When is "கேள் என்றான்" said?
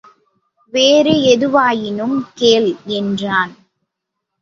2.33-3.53